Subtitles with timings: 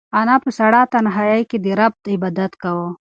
[0.19, 2.89] انا په سړه تنهایۍ کې د رب عبادت کاوه.